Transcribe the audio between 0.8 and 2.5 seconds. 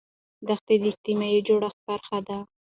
د اجتماعي جوړښت برخه ده.